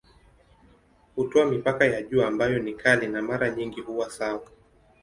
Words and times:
Hutoa 1.15 1.45
mipaka 1.45 1.85
ya 1.85 2.01
juu 2.03 2.21
ambayo 2.23 2.59
ni 2.59 2.73
kali 2.73 3.07
na 3.07 3.21
mara 3.21 3.49
nyingi 3.49 3.81
huwa 3.81 4.09
sawa. 4.09 4.49